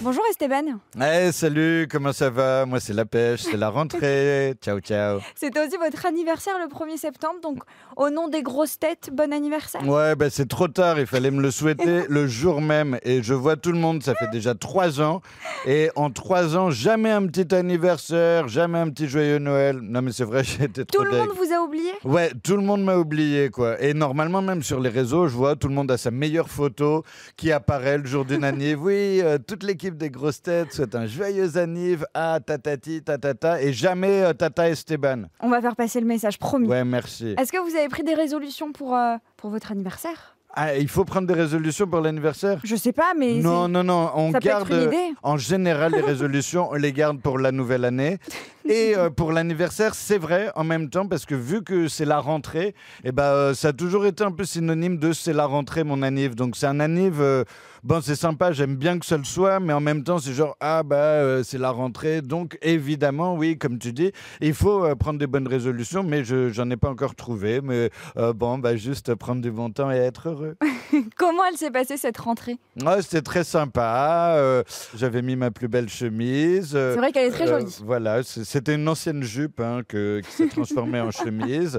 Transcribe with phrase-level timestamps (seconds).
[0.00, 0.78] Bonjour Esteban.
[1.00, 2.64] Hey, salut, comment ça va?
[2.66, 4.54] Moi, c'est la pêche, c'est la rentrée.
[4.62, 5.18] ciao, ciao.
[5.34, 7.58] C'était aussi votre anniversaire le 1er septembre, donc
[7.96, 9.86] au nom des grosses têtes, bon anniversaire.
[9.88, 12.98] Ouais, bah, c'est trop tard, il fallait me le souhaiter le jour même.
[13.02, 15.20] Et je vois tout le monde, ça fait déjà trois ans.
[15.66, 19.80] Et en trois ans, jamais un petit anniversaire, jamais un petit joyeux Noël.
[19.82, 21.20] Non, mais c'est vrai, j'étais trop Tout le deg.
[21.26, 21.90] monde vous a oublié?
[22.04, 23.80] Ouais, tout le monde m'a oublié, quoi.
[23.82, 27.02] Et normalement, même sur les réseaux, je vois tout le monde a sa meilleure photo
[27.36, 28.80] qui apparaît le jour d'une anniv.
[28.80, 33.72] Oui, euh, toute l'équipe des grosses têtes souhaite un joyeux anniv à tatati, tatata, et
[33.72, 35.24] jamais euh, tata Esteban.
[35.40, 36.68] On va faire passer le message, promis.
[36.68, 37.34] Ouais, merci.
[37.38, 40.34] Est-ce que vous avez pris des résolutions pour, euh, pour votre anniversaire?
[40.54, 42.58] Ah, il faut prendre des résolutions pour l'anniversaire?
[42.64, 44.70] Je sais pas, mais Non, non, non, on ça peut garde.
[44.72, 45.14] être une idée.
[45.22, 48.18] En général, les résolutions, on les garde pour la nouvelle année.
[48.70, 52.18] Et euh, pour l'anniversaire, c'est vrai en même temps, parce que vu que c'est la
[52.18, 55.84] rentrée, eh ben, euh, ça a toujours été un peu synonyme de c'est la rentrée,
[55.84, 56.34] mon anniv.
[56.34, 57.44] Donc c'est un anniv, euh,
[57.82, 60.54] bon, c'est sympa, j'aime bien que ça le soit, mais en même temps, c'est genre,
[60.60, 62.20] ah bah, euh, c'est la rentrée.
[62.20, 66.50] Donc évidemment, oui, comme tu dis, il faut euh, prendre des bonnes résolutions, mais je
[66.50, 67.62] j'en ai pas encore trouvé.
[67.62, 67.88] Mais
[68.18, 70.56] euh, bon, bah, juste prendre du bon temps et être heureux.
[71.18, 72.56] comment elle s'est passée cette rentrée?
[72.82, 74.34] Ouais, c'était très sympa.
[74.36, 74.62] euh,
[74.94, 76.72] J'avais mis ma plus belle chemise.
[76.74, 77.76] euh, C'est vrai qu'elle est très euh, jolie.
[77.84, 81.78] voilà, c'était une ancienne jupe hein, que, qui s'est transformée en chemise.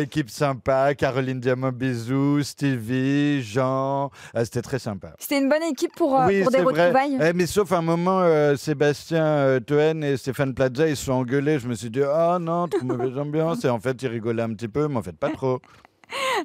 [0.00, 4.10] Équipe sympa, Caroline Diamant, bisous, Stevie, Jean.
[4.34, 5.12] c'était très sympa.
[5.18, 8.22] C'était une bonne équipe pour, oui, pour des retrouvailles Eh, mais sauf un moment,
[8.56, 11.58] Sébastien Toen et Stéphane Plaza, ils se sont engueulés.
[11.58, 13.64] Je me suis dit, ah non, trop mauvaise ambiance.
[13.64, 15.60] Et en fait, ils rigolaient un petit peu, mais en fait, pas trop.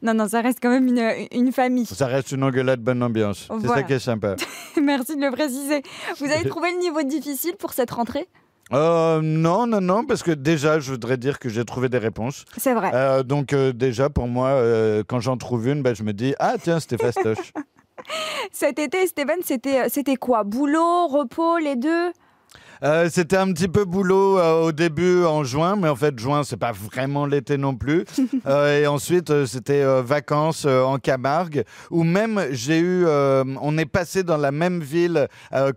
[0.02, 1.86] Non, non, ça reste quand même une, une famille.
[1.86, 3.48] Ça reste une engueulade bonne ambiance.
[3.62, 4.36] C'est ça qui est sympa.
[4.82, 5.82] Merci de le préciser.
[6.20, 8.28] Vous avez trouvé le niveau difficile pour cette rentrée?
[8.74, 12.46] Euh, non, non, non, parce que déjà, je voudrais dire que j'ai trouvé des réponses.
[12.58, 12.92] C'est vrai.
[12.94, 16.34] Euh, donc euh, déjà, pour moi, euh, quand j'en trouve une, ben, je me dis,
[16.40, 17.54] ah tiens, c'était fastoche.
[18.52, 20.44] Cet été, euh, c'était quoi?
[20.44, 22.12] Boulot, repos, les deux?
[22.84, 26.44] Euh, c'était un petit peu boulot euh, au début en juin, mais en fait, juin,
[26.44, 28.04] c'est pas vraiment l'été non plus.
[28.48, 34.38] Euh, et ensuite, c'était vacances en Camargue, où même j'ai eu, on est passé dans
[34.38, 35.28] la même ville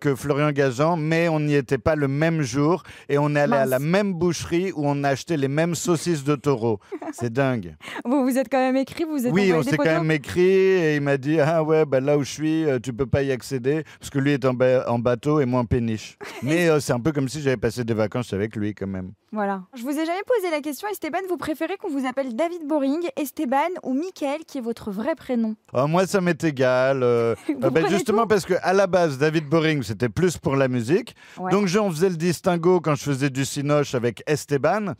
[0.01, 3.55] que Florian Gazan, mais on n'y était pas le même jour, et on est allé
[3.55, 6.79] à la même boucherie où on a acheté les mêmes saucisses de taureau.
[7.13, 7.75] C'est dingue.
[8.05, 10.97] Vous vous êtes quand même écrit, vous êtes Oui, on s'est quand même écrit et
[10.97, 13.85] il m'a dit Ah ouais, bah là où je suis, tu peux pas y accéder
[13.99, 16.19] parce que lui est en, ba- en bateau et moi en péniche.
[16.43, 19.13] Mais c'est un peu comme si j'avais passé des vacances avec lui quand même.
[19.31, 19.63] Voilà.
[19.77, 23.01] Je vous ai jamais posé la question, Esteban, vous préférez qu'on vous appelle David Boring,
[23.17, 25.55] Esteban ou Michael, qui est votre vrai prénom?
[25.75, 27.03] Oh, moi, ça m'est égal.
[27.03, 30.57] euh, euh, bah, prenez justement parce que à la base, David Boring, c'était plus pour
[30.57, 31.15] la musique.
[31.39, 31.51] Ouais.
[31.53, 34.95] Donc j'en faisais le distinguo quand je faisais du cinoche avec Esteban.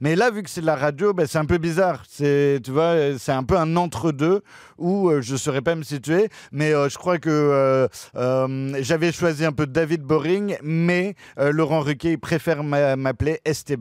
[0.00, 2.02] Mais là, vu que c'est de la radio, bah, c'est un peu bizarre.
[2.08, 4.42] C'est, tu vois, c'est un peu un entre-deux
[4.76, 6.28] où euh, je ne saurais pas me situer.
[6.52, 7.86] Mais euh, je crois que euh,
[8.16, 13.40] euh, j'avais choisi un peu David Boring, mais euh, Laurent Ruquier il préfère m'a- m'appeler
[13.44, 13.73] Esteban.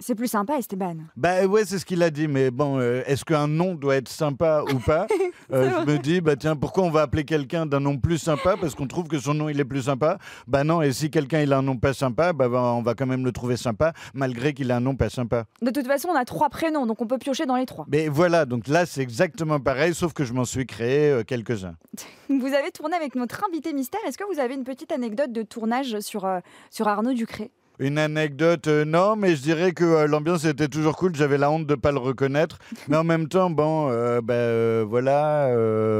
[0.00, 0.94] C'est plus sympa, Esteban.
[1.16, 2.28] Bah ouais, c'est ce qu'il a dit.
[2.28, 5.06] Mais bon, euh, est-ce qu'un nom doit être sympa ou pas?
[5.50, 8.56] Euh, Je me dis, bah tiens, pourquoi on va appeler quelqu'un d'un nom plus sympa?
[8.60, 10.82] Parce qu'on trouve que son nom il est plus sympa Bah non.
[10.82, 13.24] Et si quelqu'un il a un nom pas sympa, bah, bah, on va quand même
[13.24, 15.44] le trouver sympa malgré qu'il a un nom pas sympa.
[15.62, 17.86] De toute façon, on a trois prénoms, donc on peut piocher dans les trois.
[17.90, 21.76] Mais voilà, donc là c'est exactement pareil, sauf que je m'en suis créé euh, quelques-uns.
[22.28, 24.00] Vous avez tourné avec notre invité mystère.
[24.06, 26.28] Est-ce que vous avez une petite anecdote de tournage sur,
[26.70, 27.50] sur Arnaud Ducré?
[27.80, 31.14] Une anecdote, euh, non, mais je dirais que euh, l'ambiance était toujours cool.
[31.14, 32.58] J'avais la honte de pas le reconnaître,
[32.88, 35.48] mais en même temps, bon, euh, bah, euh, voilà,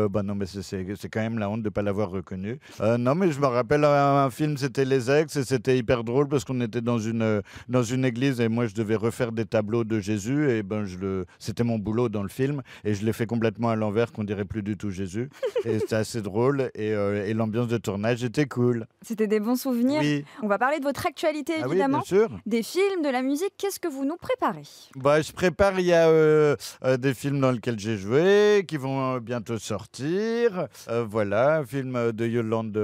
[0.08, 2.58] bah non, mais c'est- quand même la honte de pas l'avoir reconnu.
[2.98, 6.28] Non, mais je me rappelle un, un film, c'était Les Ex, et c'était hyper drôle
[6.28, 9.84] parce qu'on était dans une dans une église et moi je devais refaire des tableaux
[9.84, 13.12] de Jésus et ben je le, c'était mon boulot dans le film et je l'ai
[13.12, 15.28] fait complètement à l'envers, qu'on dirait plus du tout Jésus.
[15.64, 18.86] Et c'était assez drôle et, et l'ambiance de tournage était cool.
[19.02, 20.00] C'était des bons souvenirs.
[20.00, 22.02] Oui, On va parler de votre actualité, ah évidemment.
[22.02, 22.28] sûr.
[22.46, 23.52] des films, de la musique.
[23.56, 24.62] Qu'est-ce que vous nous préparez?
[24.96, 28.76] Bah, je prépare, il y a euh, euh, des films dans lesquels j'ai joué, qui
[28.76, 30.66] vont euh, bientôt sortir.
[30.88, 32.76] Euh, voilà, un film de Yolande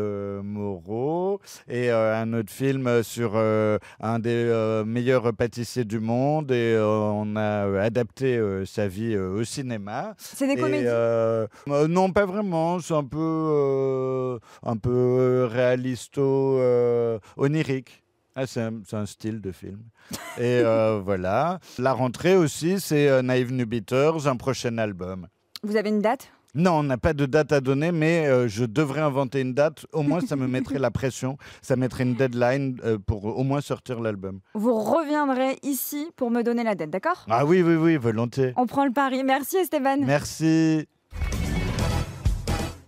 [0.42, 6.50] Moreau et euh, un autre film sur un des meilleurs pâtissiers du monde.
[6.52, 10.14] Et on a adapté sa vie au cinéma.
[10.18, 10.86] C'est des Et, comédies?
[11.88, 12.78] non, pas vraiment.
[12.80, 16.60] C'est un peu, un peu réalisto,
[17.36, 18.03] onirique.
[18.36, 19.80] Ah, c'est un, style de film.
[20.38, 21.60] Et euh, voilà.
[21.78, 25.28] La rentrée aussi, c'est euh, Naive New Beaters, un prochain album.
[25.62, 26.30] Vous avez une date?
[26.56, 29.86] Non, on n'a pas de date à donner, mais euh, je devrais inventer une date.
[29.92, 31.36] Au moins, ça me mettrait la pression.
[31.62, 34.38] Ça mettrait une deadline euh, pour au moins sortir l'album.
[34.54, 37.26] Vous reviendrez ici pour me donner la date, d'accord?
[37.28, 38.52] Ah oui, oui, oui, volontiers.
[38.56, 39.24] On prend le pari.
[39.24, 39.96] Merci Esteban.
[40.00, 40.86] Merci.